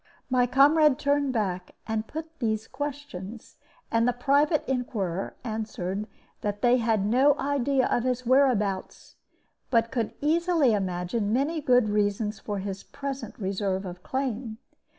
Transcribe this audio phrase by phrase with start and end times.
[0.31, 3.57] My comrade turned back, and put these questions;
[3.91, 6.07] and the private inquirer answered
[6.41, 9.17] that they had no idea of his whereabouts,
[9.69, 14.57] but could easily imagine many good reasons for his present reserve of claim.